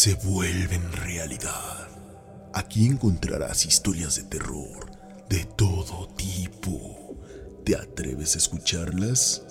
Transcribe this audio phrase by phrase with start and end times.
[0.00, 1.86] se vuelven realidad.
[2.54, 4.90] Aquí encontrarás historias de terror
[5.28, 7.18] de todo tipo.
[7.66, 9.42] ¿Te atreves a escucharlas?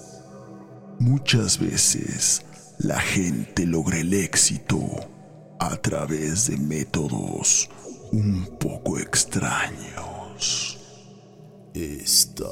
[0.97, 2.41] Muchas veces
[2.79, 4.79] la gente logra el éxito
[5.59, 7.69] a través de métodos
[8.11, 10.79] un poco extraños.
[11.75, 12.49] Esta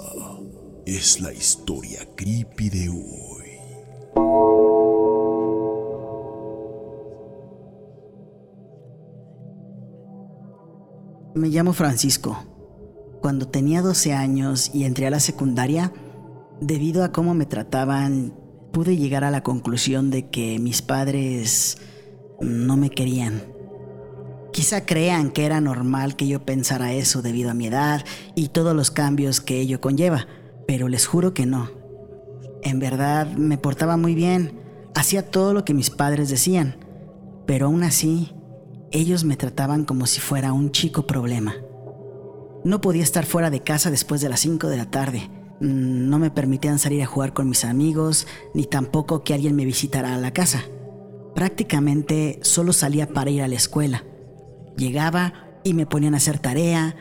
[0.86, 3.37] es la historia creepy de hoy.
[11.38, 12.46] Me llamo Francisco.
[13.22, 15.94] Cuando tenía 12 años y entré a la secundaria,
[16.62, 18.34] debido a cómo me trataban,
[18.72, 21.78] pude llegar a la conclusión de que mis padres
[22.42, 23.44] no me querían.
[24.52, 28.04] Quizá crean que era normal que yo pensara eso debido a mi edad
[28.34, 30.26] y todos los cambios que ello conlleva,
[30.68, 31.70] pero les juro que no.
[32.64, 34.60] En verdad me portaba muy bien,
[34.96, 36.78] hacía todo lo que mis padres decían,
[37.46, 38.32] pero aún así
[38.92, 41.56] ellos me trataban como si fuera un chico problema.
[42.64, 45.30] No podía estar fuera de casa después de las 5 de la tarde.
[45.60, 49.66] Mm, no me permitían salir a jugar con mis amigos, ni tampoco que alguien me
[49.66, 50.64] visitara a la casa.
[51.36, 54.04] Prácticamente solo salía para ir a la escuela.
[54.76, 56.96] Llegaba y me ponían a hacer tarea,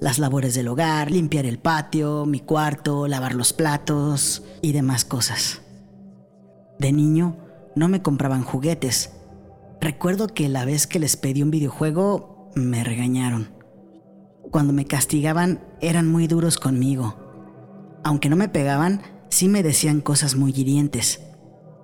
[0.00, 5.62] las labores del hogar, limpiar el patio, mi cuarto, lavar los platos y demás cosas.
[6.78, 7.36] De niño
[7.74, 9.12] no me compraban juguetes.
[9.80, 13.50] Recuerdo que la vez que les pedí un videojuego me regañaron.
[14.50, 17.16] Cuando me castigaban eran muy duros conmigo.
[18.02, 21.20] Aunque no me pegaban, sí me decían cosas muy hirientes.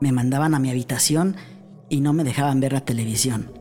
[0.01, 1.37] Me mandaban a mi habitación
[1.89, 3.53] y no me dejaban ver la televisión.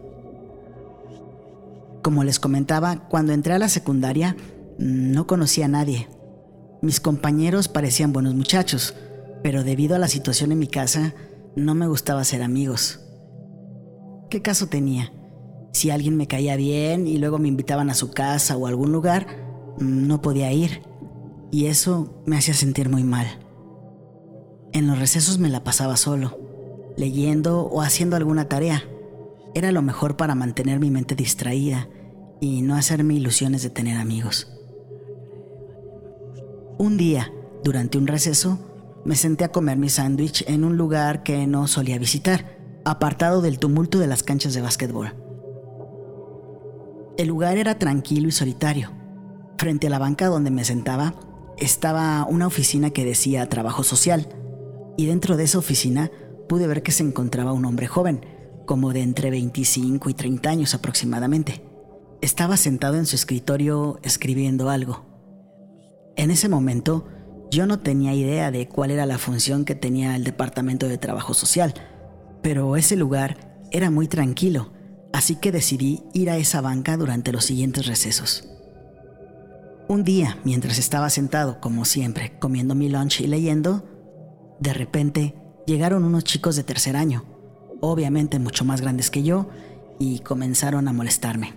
[2.01, 4.35] Como les comentaba, cuando entré a la secundaria
[4.77, 6.07] no conocía a nadie.
[6.81, 8.95] Mis compañeros parecían buenos muchachos,
[9.43, 11.13] pero debido a la situación en mi casa,
[11.55, 13.01] no me gustaba ser amigos.
[14.31, 15.11] ¿Qué caso tenía?
[15.73, 18.93] Si alguien me caía bien y luego me invitaban a su casa o a algún
[18.93, 19.27] lugar,
[19.77, 20.83] mm, no podía ir.
[21.51, 23.27] Y eso me hacía sentir muy mal.
[24.71, 26.39] En los recesos me la pasaba solo,
[26.95, 28.85] leyendo o haciendo alguna tarea.
[29.53, 31.89] Era lo mejor para mantener mi mente distraída
[32.39, 34.47] y no hacerme ilusiones de tener amigos.
[36.77, 37.33] Un día,
[37.65, 38.59] durante un receso,
[39.03, 43.59] me senté a comer mi sándwich en un lugar que no solía visitar, apartado del
[43.59, 45.13] tumulto de las canchas de básquetbol.
[47.17, 48.91] El lugar era tranquilo y solitario.
[49.57, 51.13] Frente a la banca donde me sentaba
[51.57, 54.27] estaba una oficina que decía trabajo social,
[54.97, 56.11] y dentro de esa oficina
[56.49, 58.25] pude ver que se encontraba un hombre joven,
[58.65, 61.63] como de entre 25 y 30 años aproximadamente.
[62.21, 65.05] Estaba sentado en su escritorio escribiendo algo.
[66.15, 67.05] En ese momento,
[67.51, 71.33] yo no tenía idea de cuál era la función que tenía el Departamento de Trabajo
[71.33, 71.73] Social,
[72.41, 74.71] pero ese lugar era muy tranquilo,
[75.13, 78.47] así que decidí ir a esa banca durante los siguientes recesos.
[79.87, 83.83] Un día, mientras estaba sentado, como siempre, comiendo mi lunch y leyendo,
[84.59, 85.35] de repente
[85.67, 87.25] llegaron unos chicos de tercer año
[87.81, 89.49] obviamente mucho más grandes que yo,
[89.99, 91.53] y comenzaron a molestarme.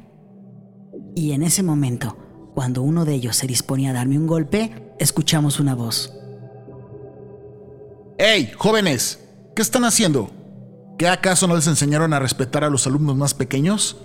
[1.14, 2.16] Y en ese momento,
[2.54, 6.12] cuando uno de ellos se disponía a darme un golpe, escuchamos una voz.
[8.18, 9.20] ¡Hey, jóvenes!
[9.54, 10.30] ¿Qué están haciendo?
[10.98, 13.96] ¿Qué acaso no les enseñaron a respetar a los alumnos más pequeños?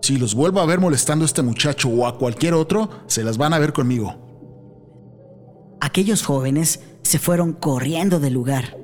[0.00, 3.36] Si los vuelvo a ver molestando a este muchacho o a cualquier otro, se las
[3.36, 4.16] van a ver conmigo.
[5.80, 8.76] Aquellos jóvenes se fueron corriendo del lugar.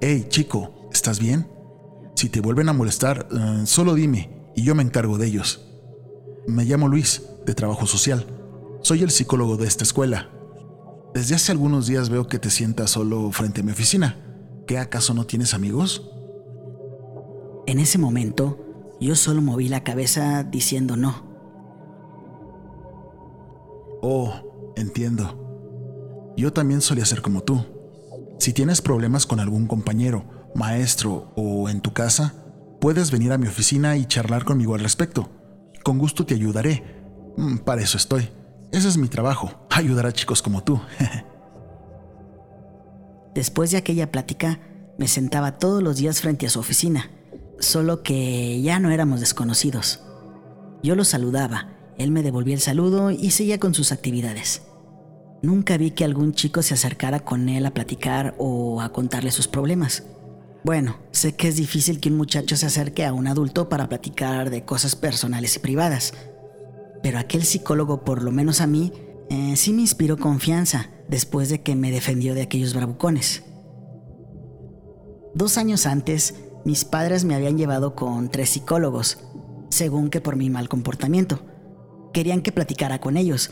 [0.00, 1.48] Hey, chico, ¿estás bien?
[2.14, 5.66] Si te vuelven a molestar, eh, solo dime y yo me encargo de ellos.
[6.46, 8.26] Me llamo Luis, de Trabajo Social.
[8.82, 10.30] Soy el psicólogo de esta escuela.
[11.14, 14.16] Desde hace algunos días veo que te sientas solo frente a mi oficina.
[14.66, 16.10] ¿Qué acaso no tienes amigos?
[17.66, 18.58] En ese momento,
[19.00, 21.34] yo solo moví la cabeza diciendo no.
[24.00, 26.32] Oh, entiendo.
[26.36, 27.64] Yo también solía ser como tú.
[28.38, 30.24] Si tienes problemas con algún compañero,
[30.54, 32.34] maestro o en tu casa,
[32.80, 35.28] puedes venir a mi oficina y charlar conmigo al respecto.
[35.82, 36.82] Con gusto te ayudaré.
[37.36, 38.28] Mm, para eso estoy.
[38.72, 40.80] Ese es mi trabajo, ayudar a chicos como tú.
[43.34, 44.60] Después de aquella plática,
[44.98, 47.10] me sentaba todos los días frente a su oficina,
[47.58, 50.00] solo que ya no éramos desconocidos.
[50.82, 54.62] Yo lo saludaba, él me devolvía el saludo y seguía con sus actividades.
[55.42, 59.48] Nunca vi que algún chico se acercara con él a platicar o a contarle sus
[59.48, 60.04] problemas.
[60.64, 64.50] Bueno, sé que es difícil que un muchacho se acerque a un adulto para platicar
[64.50, 66.14] de cosas personales y privadas,
[67.02, 68.92] pero aquel psicólogo, por lo menos a mí,
[69.30, 73.44] Eh, sí me inspiró confianza después de que me defendió de aquellos bravucones.
[75.34, 76.34] Dos años antes,
[76.64, 79.18] mis padres me habían llevado con tres psicólogos,
[79.70, 81.40] según que por mi mal comportamiento.
[82.12, 83.50] Querían que platicara con ellos,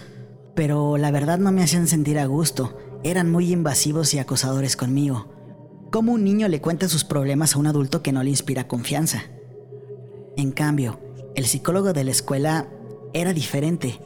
[0.54, 5.26] pero la verdad no me hacían sentir a gusto, eran muy invasivos y acosadores conmigo.
[5.90, 9.24] ¿Cómo un niño le cuenta sus problemas a un adulto que no le inspira confianza?
[10.36, 11.00] En cambio,
[11.34, 12.68] el psicólogo de la escuela
[13.12, 14.00] era diferente.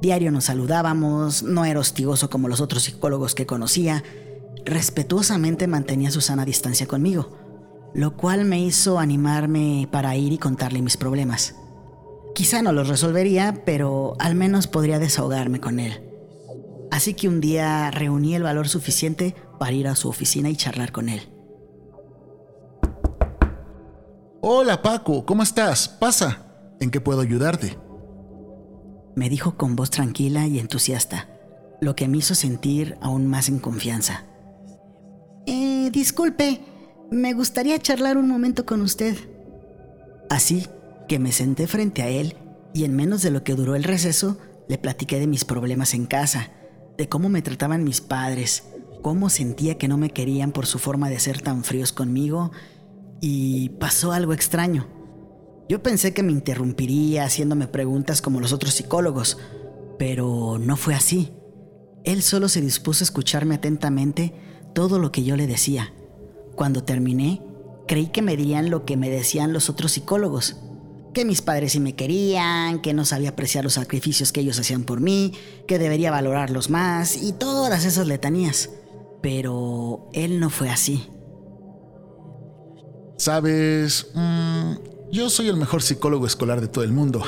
[0.00, 4.02] Diario nos saludábamos, no era hostigoso como los otros psicólogos que conocía,
[4.64, 7.36] respetuosamente mantenía su sana distancia conmigo,
[7.94, 11.54] lo cual me hizo animarme para ir y contarle mis problemas.
[12.34, 16.02] Quizá no los resolvería, pero al menos podría desahogarme con él.
[16.90, 20.92] Así que un día reuní el valor suficiente para ir a su oficina y charlar
[20.92, 21.22] con él.
[24.40, 25.88] Hola Paco, ¿cómo estás?
[25.88, 26.44] Pasa.
[26.80, 27.78] ¿En qué puedo ayudarte?
[29.16, 31.28] Me dijo con voz tranquila y entusiasta,
[31.80, 34.24] lo que me hizo sentir aún más en confianza.
[35.46, 36.60] Eh, disculpe,
[37.10, 39.16] me gustaría charlar un momento con usted.
[40.30, 40.66] Así
[41.08, 42.36] que me senté frente a él
[42.72, 44.38] y en menos de lo que duró el receso,
[44.68, 46.50] le platiqué de mis problemas en casa,
[46.96, 48.64] de cómo me trataban mis padres,
[49.02, 52.50] cómo sentía que no me querían por su forma de ser tan fríos conmigo
[53.20, 54.86] y pasó algo extraño.
[55.68, 59.38] Yo pensé que me interrumpiría haciéndome preguntas como los otros psicólogos,
[59.98, 61.32] pero no fue así.
[62.04, 64.34] Él solo se dispuso a escucharme atentamente
[64.74, 65.94] todo lo que yo le decía.
[66.54, 67.40] Cuando terminé,
[67.88, 70.56] creí que me dirían lo que me decían los otros psicólogos,
[71.14, 74.84] que mis padres sí me querían, que no sabía apreciar los sacrificios que ellos hacían
[74.84, 75.32] por mí,
[75.66, 78.68] que debería valorarlos más y todas esas letanías.
[79.22, 81.08] Pero él no fue así.
[83.16, 84.72] Sabes, mm,
[85.14, 87.22] yo soy el mejor psicólogo escolar de todo el mundo.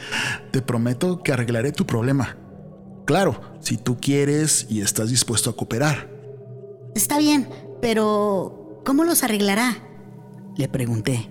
[0.50, 2.36] Te prometo que arreglaré tu problema.
[3.06, 6.10] Claro, si tú quieres y estás dispuesto a cooperar.
[6.96, 7.48] Está bien,
[7.80, 9.78] pero ¿cómo los arreglará?
[10.56, 11.30] Le pregunté.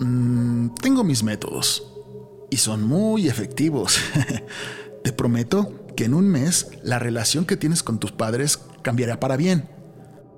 [0.00, 1.92] Mm, tengo mis métodos
[2.48, 3.98] y son muy efectivos.
[5.04, 9.36] Te prometo que en un mes la relación que tienes con tus padres cambiará para
[9.36, 9.68] bien.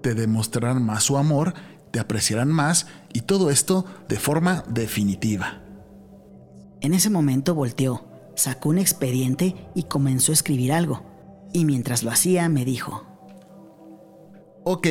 [0.02, 1.54] Te demostrarán más su amor
[1.90, 5.62] te apreciarán más y todo esto de forma definitiva.
[6.80, 8.06] En ese momento volteó,
[8.36, 11.02] sacó un expediente y comenzó a escribir algo.
[11.52, 13.08] Y mientras lo hacía me dijo,
[14.70, 14.86] Ok,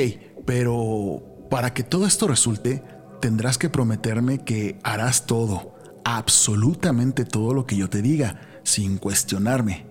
[0.45, 1.21] pero
[1.51, 2.83] para que todo esto resulte,
[3.21, 9.85] tendrás que prometerme que harás todo, absolutamente todo lo que yo te diga, sin cuestionarme.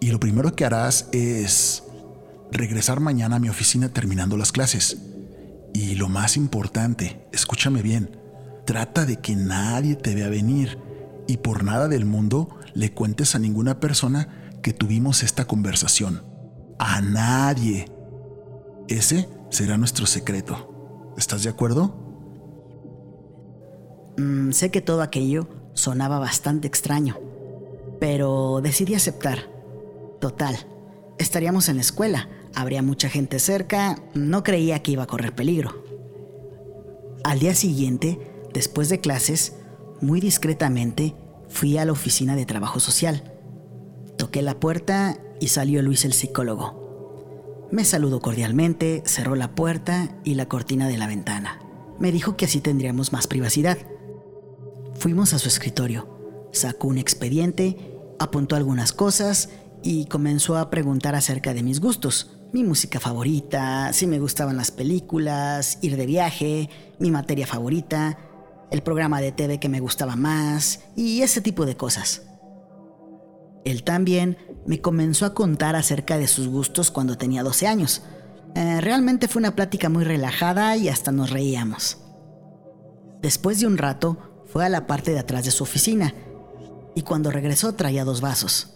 [0.00, 1.84] Y lo primero que harás es
[2.50, 5.11] regresar mañana a mi oficina terminando las clases.
[5.74, 8.18] Y lo más importante, escúchame bien,
[8.64, 10.78] trata de que nadie te vea venir
[11.26, 16.22] y por nada del mundo le cuentes a ninguna persona que tuvimos esta conversación.
[16.78, 17.86] A nadie.
[18.88, 21.12] Ese será nuestro secreto.
[21.16, 21.94] ¿Estás de acuerdo?
[24.18, 27.18] Mm, sé que todo aquello sonaba bastante extraño,
[27.98, 29.50] pero decidí aceptar.
[30.20, 30.56] Total,
[31.18, 35.84] estaríamos en la escuela, Habría mucha gente cerca, no creía que iba a correr peligro.
[37.24, 38.18] Al día siguiente,
[38.52, 39.54] después de clases,
[40.00, 41.14] muy discretamente
[41.48, 43.32] fui a la oficina de trabajo social.
[44.18, 47.68] Toqué la puerta y salió Luis el psicólogo.
[47.70, 51.60] Me saludó cordialmente, cerró la puerta y la cortina de la ventana.
[51.98, 53.78] Me dijo que así tendríamos más privacidad.
[54.94, 59.48] Fuimos a su escritorio, sacó un expediente, apuntó algunas cosas
[59.82, 64.70] y comenzó a preguntar acerca de mis gustos mi música favorita, si me gustaban las
[64.70, 66.68] películas, ir de viaje,
[66.98, 68.18] mi materia favorita,
[68.70, 72.22] el programa de TV que me gustaba más y ese tipo de cosas.
[73.64, 78.02] Él también me comenzó a contar acerca de sus gustos cuando tenía 12 años.
[78.54, 81.98] Eh, realmente fue una plática muy relajada y hasta nos reíamos.
[83.22, 86.12] Después de un rato, fue a la parte de atrás de su oficina
[86.94, 88.74] y cuando regresó traía dos vasos.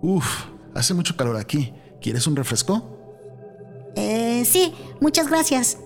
[0.00, 1.74] Uf, hace mucho calor aquí.
[2.00, 2.98] ¿Quieres un refresco?
[3.96, 5.78] Eh, sí, muchas gracias.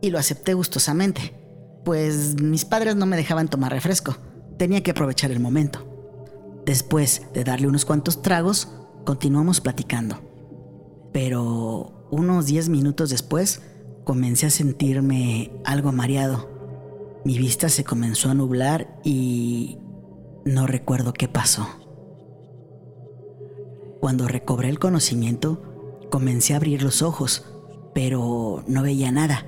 [0.00, 1.34] Y lo acepté gustosamente,
[1.84, 4.16] pues mis padres no me dejaban tomar refresco.
[4.58, 5.86] Tenía que aprovechar el momento.
[6.64, 8.68] Después de darle unos cuantos tragos,
[9.04, 10.20] continuamos platicando.
[11.12, 13.62] Pero unos 10 minutos después,
[14.04, 16.50] comencé a sentirme algo mareado.
[17.24, 19.78] Mi vista se comenzó a nublar y
[20.44, 21.81] no recuerdo qué pasó.
[24.02, 25.62] Cuando recobré el conocimiento,
[26.10, 27.44] comencé a abrir los ojos,
[27.94, 29.46] pero no veía nada.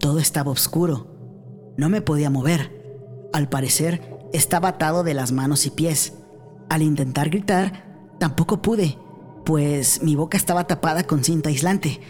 [0.00, 1.74] Todo estaba oscuro.
[1.76, 3.28] No me podía mover.
[3.34, 4.00] Al parecer,
[4.32, 6.14] estaba atado de las manos y pies.
[6.70, 8.96] Al intentar gritar, tampoco pude,
[9.44, 12.00] pues mi boca estaba tapada con cinta aislante.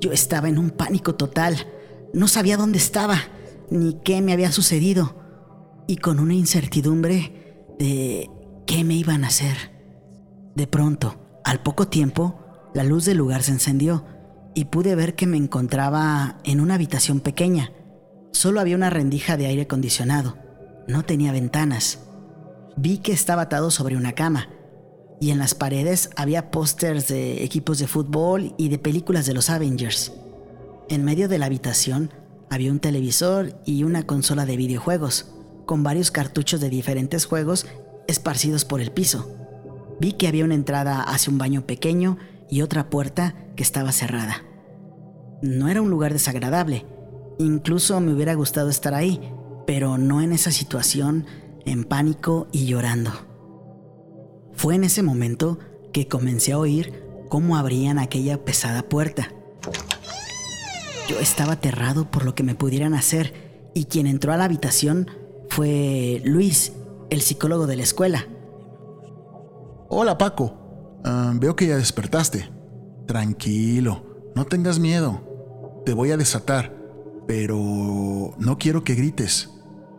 [0.00, 1.68] Yo estaba en un pánico total.
[2.12, 3.16] No sabía dónde estaba,
[3.70, 5.14] ni qué me había sucedido,
[5.86, 8.28] y con una incertidumbre de
[8.66, 9.71] qué me iban a hacer.
[10.54, 12.38] De pronto, al poco tiempo,
[12.74, 14.04] la luz del lugar se encendió
[14.54, 17.72] y pude ver que me encontraba en una habitación pequeña.
[18.32, 20.36] Solo había una rendija de aire acondicionado.
[20.88, 22.00] No tenía ventanas.
[22.76, 24.48] Vi que estaba atado sobre una cama
[25.20, 29.50] y en las paredes había pósters de equipos de fútbol y de películas de los
[29.50, 30.12] Avengers.
[30.88, 32.10] En medio de la habitación
[32.50, 35.32] había un televisor y una consola de videojuegos,
[35.64, 37.66] con varios cartuchos de diferentes juegos
[38.08, 39.41] esparcidos por el piso.
[40.00, 42.18] Vi que había una entrada hacia un baño pequeño
[42.50, 44.44] y otra puerta que estaba cerrada.
[45.42, 46.86] No era un lugar desagradable,
[47.38, 49.20] incluso me hubiera gustado estar ahí,
[49.66, 51.26] pero no en esa situación,
[51.64, 53.10] en pánico y llorando.
[54.52, 55.58] Fue en ese momento
[55.92, 59.32] que comencé a oír cómo abrían aquella pesada puerta.
[61.08, 65.10] Yo estaba aterrado por lo que me pudieran hacer y quien entró a la habitación
[65.48, 66.72] fue Luis,
[67.10, 68.26] el psicólogo de la escuela.
[69.94, 72.50] Hola Paco, ah, veo que ya despertaste.
[73.06, 75.82] Tranquilo, no tengas miedo.
[75.84, 76.74] Te voy a desatar,
[77.26, 79.50] pero no quiero que grites.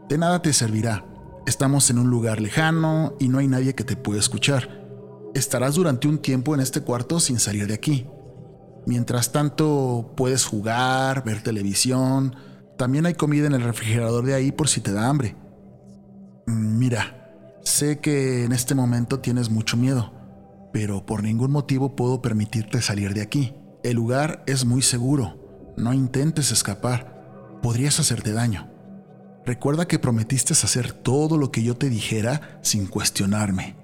[0.09, 1.05] De nada te servirá.
[1.45, 4.83] Estamos en un lugar lejano y no hay nadie que te pueda escuchar.
[5.35, 8.07] Estarás durante un tiempo en este cuarto sin salir de aquí.
[8.87, 12.35] Mientras tanto, puedes jugar, ver televisión.
[12.79, 15.35] También hay comida en el refrigerador de ahí por si te da hambre.
[16.47, 17.22] Mm, mira,
[17.63, 20.13] sé que en este momento tienes mucho miedo,
[20.71, 23.53] pero por ningún motivo puedo permitirte salir de aquí.
[23.83, 25.73] El lugar es muy seguro.
[25.77, 27.59] No intentes escapar.
[27.61, 28.69] Podrías hacerte daño.
[29.45, 33.75] Recuerda que prometiste hacer todo lo que yo te dijera sin cuestionarme.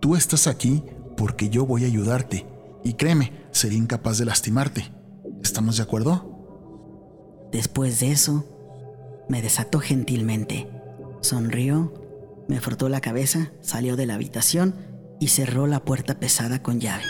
[0.00, 0.84] Tú estás aquí
[1.16, 2.46] porque yo voy a ayudarte
[2.84, 4.92] y créeme, sería incapaz de lastimarte.
[5.42, 7.48] ¿Estamos de acuerdo?
[7.52, 8.44] Después de eso,
[9.28, 10.68] me desató gentilmente.
[11.20, 11.92] Sonrió,
[12.50, 14.74] me frotó la cabeza, salió de la habitación
[15.20, 17.04] y cerró la puerta pesada con llave.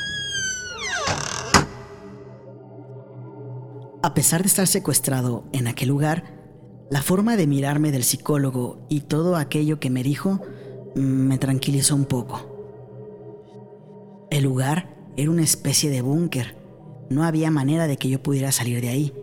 [4.02, 6.25] A pesar de estar secuestrado en aquel lugar,
[6.90, 10.42] la forma de mirarme del psicólogo y todo aquello que me dijo
[10.94, 14.26] mm, me tranquilizó un poco.
[14.30, 16.59] El lugar era una especie de búnker.
[17.09, 19.14] No había manera de que yo pudiera salir de ahí.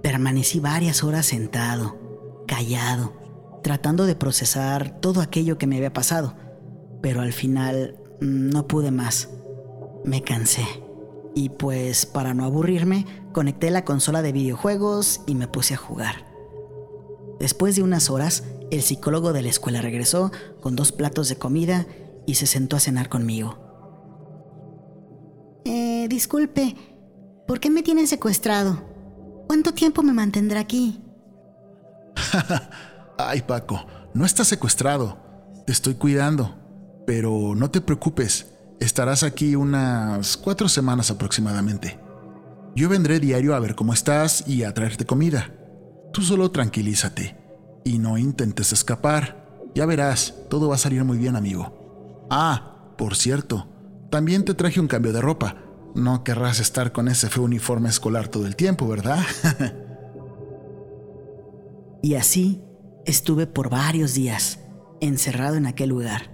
[0.00, 1.98] Permanecí varias horas sentado,
[2.46, 3.23] callado,
[3.64, 6.34] tratando de procesar todo aquello que me había pasado,
[7.00, 9.30] pero al final mm, no pude más.
[10.04, 10.66] Me cansé.
[11.34, 16.26] Y pues para no aburrirme, conecté la consola de videojuegos y me puse a jugar.
[17.40, 20.30] Después de unas horas, el psicólogo de la escuela regresó
[20.60, 21.86] con dos platos de comida
[22.26, 23.58] y se sentó a cenar conmigo.
[25.64, 26.76] Eh, disculpe,
[27.46, 28.84] ¿por qué me tienen secuestrado?
[29.46, 31.00] ¿Cuánto tiempo me mantendrá aquí?
[33.16, 35.18] Ay, Paco, no estás secuestrado.
[35.66, 36.56] Te estoy cuidando.
[37.06, 41.98] Pero no te preocupes, estarás aquí unas cuatro semanas aproximadamente.
[42.74, 45.54] Yo vendré diario a ver cómo estás y a traerte comida.
[46.12, 47.36] Tú solo tranquilízate
[47.84, 49.44] y no intentes escapar.
[49.74, 52.26] Ya verás, todo va a salir muy bien, amigo.
[52.30, 53.68] Ah, por cierto,
[54.10, 55.56] también te traje un cambio de ropa.
[55.94, 59.20] No querrás estar con ese feo uniforme escolar todo el tiempo, ¿verdad?
[62.02, 62.63] y así
[63.06, 64.60] estuve por varios días,
[65.00, 66.30] encerrado en aquel lugar.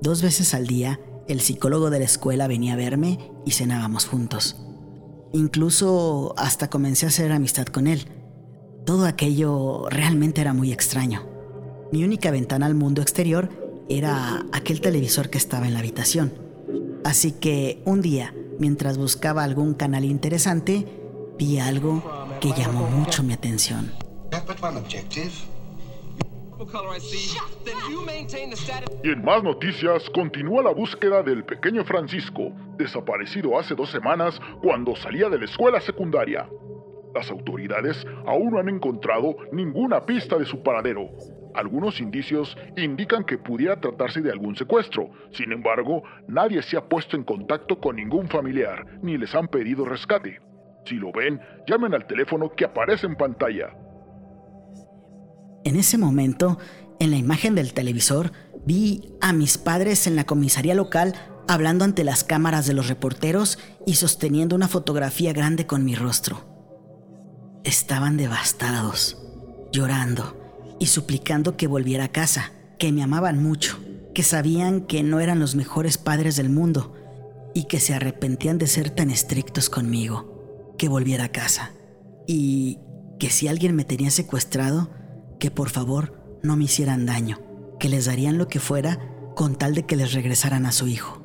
[0.00, 4.56] Dos veces al día, el psicólogo de la escuela venía a verme y cenábamos juntos.
[5.32, 8.06] Incluso hasta comencé a hacer amistad con él
[8.84, 11.26] todo aquello realmente era muy extraño.
[11.90, 13.48] Mi única ventana al mundo exterior
[13.88, 16.34] era aquel televisor que estaba en la habitación.
[17.02, 20.86] Así que un día, mientras buscaba algún canal interesante,
[21.38, 22.02] vi algo
[22.40, 23.92] que llamó mucho mi atención.
[29.02, 34.94] Y en más noticias, continúa la búsqueda del pequeño Francisco, desaparecido hace dos semanas cuando
[34.96, 36.48] salía de la escuela secundaria.
[37.14, 41.10] Las autoridades aún no han encontrado ninguna pista de su paradero.
[41.54, 45.10] Algunos indicios indican que pudiera tratarse de algún secuestro.
[45.30, 49.84] Sin embargo, nadie se ha puesto en contacto con ningún familiar ni les han pedido
[49.84, 50.40] rescate.
[50.84, 53.72] Si lo ven, llamen al teléfono que aparece en pantalla.
[55.64, 56.58] En ese momento,
[56.98, 58.32] en la imagen del televisor,
[58.66, 61.14] vi a mis padres en la comisaría local
[61.48, 66.44] hablando ante las cámaras de los reporteros y sosteniendo una fotografía grande con mi rostro.
[67.64, 69.18] Estaban devastados,
[69.72, 70.36] llorando
[70.78, 73.78] y suplicando que volviera a casa, que me amaban mucho.
[74.14, 76.94] que sabían que no eran los mejores padres del mundo
[77.52, 81.72] y que se arrepentían de ser tan estrictos conmigo, que volviera a casa
[82.26, 82.78] y
[83.18, 84.88] que si alguien me tenía secuestrado,
[85.38, 87.40] que por favor no me hicieran daño,
[87.78, 88.98] que les darían lo que fuera
[89.34, 91.22] con tal de que les regresaran a su hijo.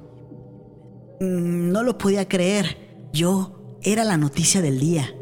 [1.20, 5.14] Mm, no lo podía creer, yo era la noticia del día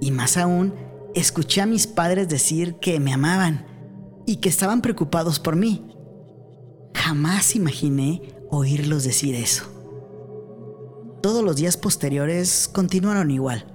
[0.00, 0.74] y más aún
[1.14, 3.66] escuché a mis padres decir que me amaban
[4.26, 5.84] y que estaban preocupados por mí.
[6.94, 9.64] Jamás imaginé oírlos decir eso.
[11.22, 13.66] Todos los días posteriores continuaron igual,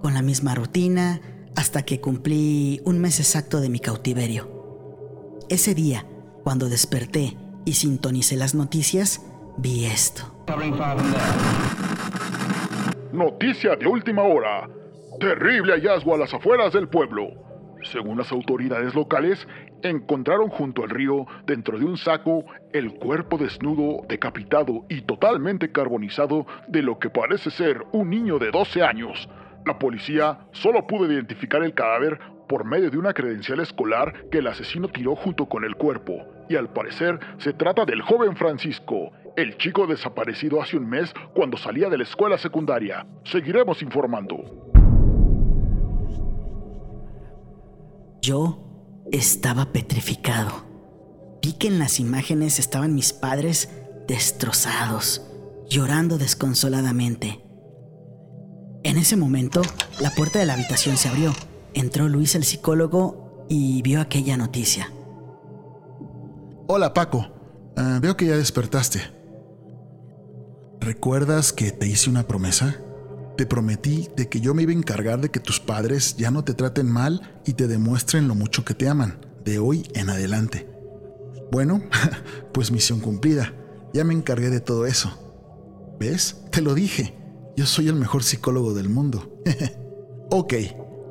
[0.00, 1.20] con la misma rutina,
[1.56, 4.48] hasta que cumplí un mes exacto de mi cautiverio.
[5.48, 6.06] Ese día,
[6.44, 9.24] cuando desperté y sintonicé las noticias,
[9.56, 10.44] vi esto.
[13.12, 14.68] Noticia de última hora.
[15.18, 17.28] Terrible hallazgo a las afueras del pueblo.
[17.90, 19.46] Según las autoridades locales,
[19.82, 26.46] encontraron junto al río, dentro de un saco, el cuerpo desnudo, decapitado y totalmente carbonizado
[26.68, 29.28] de lo que parece ser un niño de 12 años.
[29.66, 34.46] La policía solo pudo identificar el cadáver por medio de una credencial escolar que el
[34.46, 39.58] asesino tiró junto con el cuerpo, y al parecer se trata del joven Francisco, el
[39.58, 43.06] chico desaparecido hace un mes cuando salía de la escuela secundaria.
[43.24, 44.36] Seguiremos informando.
[48.22, 50.64] Yo estaba petrificado.
[51.42, 53.68] Vi que en las imágenes estaban mis padres
[54.06, 55.28] destrozados,
[55.68, 57.45] llorando desconsoladamente.
[58.96, 59.60] En ese momento,
[60.00, 61.34] la puerta de la habitación se abrió.
[61.74, 64.90] Entró Luis el psicólogo y vio aquella noticia.
[66.66, 67.30] Hola Paco,
[67.76, 69.02] Ah, veo que ya despertaste.
[70.80, 72.80] ¿Recuerdas que te hice una promesa?
[73.36, 76.42] Te prometí de que yo me iba a encargar de que tus padres ya no
[76.42, 80.70] te traten mal y te demuestren lo mucho que te aman, de hoy en adelante.
[81.52, 81.82] Bueno,
[82.54, 83.52] pues misión cumplida.
[83.92, 85.18] Ya me encargué de todo eso.
[86.00, 86.44] ¿Ves?
[86.50, 87.25] Te lo dije.
[87.56, 89.42] Yo soy el mejor psicólogo del mundo.
[90.30, 90.54] ok,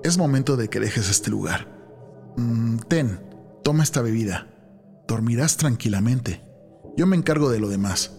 [0.04, 1.68] es momento de que dejes este lugar.
[2.38, 3.20] Mm, ten,
[3.64, 4.48] toma esta bebida.
[5.08, 6.42] Dormirás tranquilamente.
[6.96, 8.12] Yo me encargo de lo demás.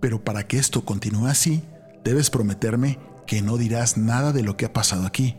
[0.00, 1.62] Pero para que esto continúe así,
[2.04, 5.36] debes prometerme que no dirás nada de lo que ha pasado aquí.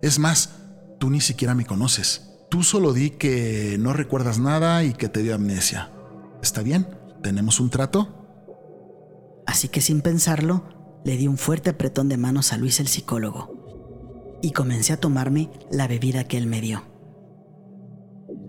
[0.00, 0.50] Es más,
[0.98, 2.30] tú ni siquiera me conoces.
[2.48, 5.90] Tú solo di que no recuerdas nada y que te dio amnesia.
[6.42, 6.88] ¿Está bien?
[7.22, 8.14] ¿Tenemos un trato?
[9.46, 10.64] Así que sin pensarlo,
[11.04, 15.50] le di un fuerte apretón de manos a Luis el psicólogo y comencé a tomarme
[15.70, 16.82] la bebida que él me dio.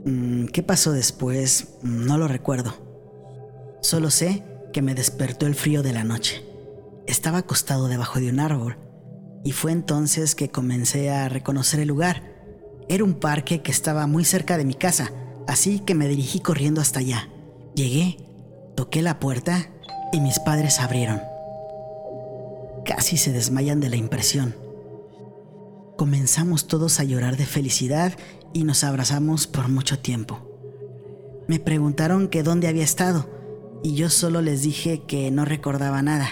[0.06, 1.76] Mm, ¿Qué pasó después?
[1.82, 2.74] No lo recuerdo.
[3.82, 6.46] Solo sé que me despertó el frío de la noche.
[7.08, 8.78] Estaba acostado debajo de un árbol
[9.44, 12.24] y fue entonces que comencé a reconocer el lugar.
[12.88, 15.12] Era un parque que estaba muy cerca de mi casa,
[15.48, 17.30] así que me dirigí corriendo hasta allá.
[17.76, 18.18] Llegué,
[18.76, 19.70] toqué la puerta
[20.12, 21.22] y mis padres abrieron.
[22.90, 24.56] Casi se desmayan de la impresión.
[25.96, 28.18] Comenzamos todos a llorar de felicidad
[28.52, 30.40] y nos abrazamos por mucho tiempo.
[31.48, 33.30] Me preguntaron que dónde había estado
[33.84, 36.30] y yo solo les dije que no recordaba nada.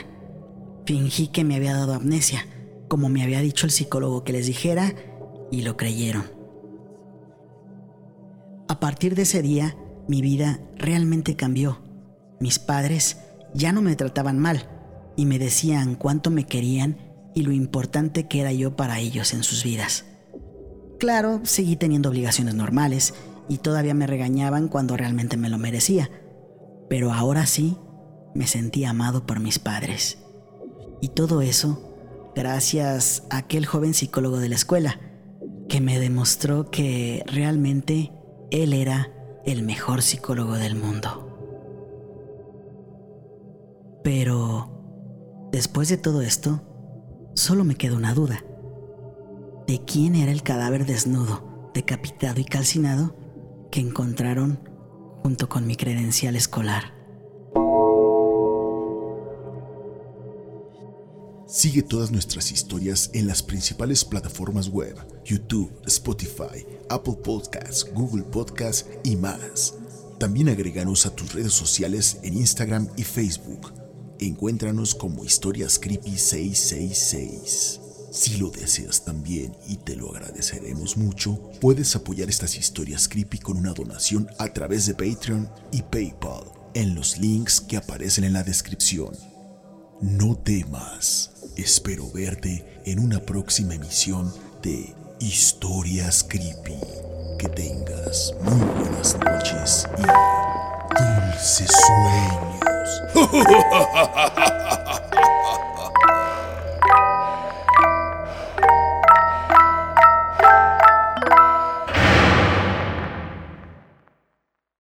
[0.88, 2.48] Fingí que me había dado amnesia,
[2.88, 4.96] como me había dicho el psicólogo que les dijera,
[5.52, 6.24] y lo creyeron.
[8.67, 11.84] A partir de ese día, mi vida realmente cambió.
[12.39, 13.17] Mis padres
[13.54, 14.77] ya no me trataban mal
[15.18, 16.98] y me decían cuánto me querían
[17.36, 20.06] y lo importante que era yo para ellos en sus vidas.
[20.98, 23.14] Claro, seguí teniendo obligaciones normales
[23.50, 26.10] y todavía me regañaban cuando realmente me lo merecía
[26.90, 27.78] pero ahora sí
[28.34, 30.20] me sentí amado por mis padres.
[31.02, 31.84] Y todo eso
[32.36, 35.00] gracias a aquel joven psicólogo de la escuela,
[35.68, 38.12] que me demostró que realmente
[38.52, 39.12] él era
[39.44, 41.24] el mejor psicólogo del mundo.
[44.04, 44.77] Pero
[45.52, 46.62] después de todo esto,
[47.36, 48.44] solo me queda una duda.
[49.68, 53.16] ¿De quién era el cadáver desnudo, decapitado y calcinado
[53.70, 54.60] que encontraron
[55.22, 56.94] junto con mi credencial escolar.
[61.48, 68.86] Sigue todas nuestras historias en las principales plataformas web, YouTube, Spotify, Apple Podcasts, Google Podcasts
[69.04, 69.76] y más.
[70.20, 73.87] También agreganos a tus redes sociales en Instagram y Facebook.
[74.20, 77.80] Encuéntranos como Historias Creepy 666.
[78.12, 83.58] Si lo deseas también y te lo agradeceremos mucho, puedes apoyar estas historias creepy con
[83.58, 88.44] una donación a través de Patreon y PayPal en los links que aparecen en la
[88.44, 89.16] descripción.
[90.02, 96.80] No temas, espero verte en una próxima emisión de Historias Creepy.
[97.38, 103.02] Que tengas muy buenas noches y dulces dulces House.